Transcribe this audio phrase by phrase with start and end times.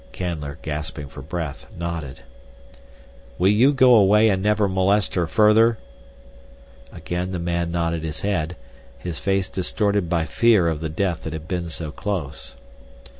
[0.13, 2.21] Canler, gasping for breath, nodded.
[3.37, 5.77] "Will you go away and never molest her further?"
[6.91, 8.55] Again the man nodded his head,
[8.97, 12.55] his face distorted by fear of the death that had been so close.